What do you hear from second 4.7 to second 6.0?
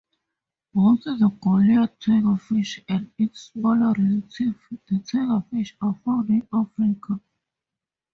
the tigerfish are